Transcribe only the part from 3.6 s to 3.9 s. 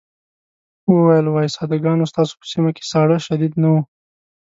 نه وو.